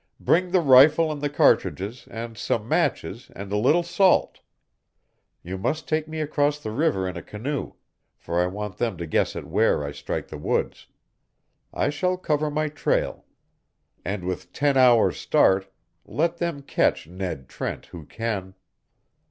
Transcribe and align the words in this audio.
Bring 0.19 0.49
the 0.49 0.61
rifle 0.61 1.11
and 1.11 1.21
the 1.21 1.29
cartridges, 1.29 2.07
and 2.09 2.35
some 2.35 2.67
matches, 2.67 3.29
and 3.35 3.51
a 3.51 3.55
little 3.55 3.83
salt. 3.83 4.39
You 5.43 5.59
must 5.59 5.87
take 5.87 6.07
me 6.07 6.21
across 6.21 6.57
the 6.57 6.71
river 6.71 7.07
in 7.07 7.17
a 7.17 7.21
canoe, 7.21 7.73
for 8.17 8.41
I 8.41 8.47
want 8.47 8.79
them 8.79 8.97
to 8.97 9.05
guess 9.05 9.35
at 9.35 9.45
where 9.45 9.83
I 9.85 9.91
strike 9.91 10.29
the 10.29 10.39
woods. 10.39 10.87
I 11.71 11.91
shall 11.91 12.17
cover 12.17 12.49
my 12.49 12.67
trail. 12.67 13.25
And 14.03 14.23
with 14.23 14.51
ten 14.53 14.75
hours' 14.75 15.19
start, 15.19 15.71
let 16.03 16.37
them 16.37 16.63
catch 16.63 17.05
Ned 17.05 17.47
Trent 17.47 17.85
who 17.85 18.05
can!" 18.07 18.55